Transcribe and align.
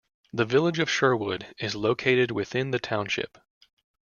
The 0.33 0.45
village 0.45 0.79
of 0.79 0.89
Sherwood 0.89 1.53
is 1.59 1.75
located 1.75 2.31
within 2.31 2.71
the 2.71 2.79
township. 2.79 3.37